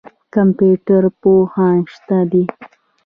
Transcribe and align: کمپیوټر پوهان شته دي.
کمپیوټر 0.33 1.03
پوهان 1.21 1.77
شته 1.93 2.19
دي. 2.31 2.43